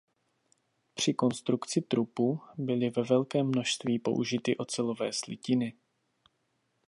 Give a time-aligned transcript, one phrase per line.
[0.93, 5.73] Při konstrukci trupu byly ve velkém množství použity ocelové slitiny.